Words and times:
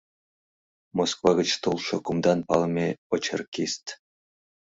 Москва 0.97 1.31
гыч 1.39 1.49
толшо 1.63 1.95
кумдан 2.05 2.39
палыме 2.47 2.87
очеркист... 3.13 3.85